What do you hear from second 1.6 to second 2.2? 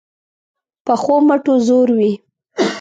زور وي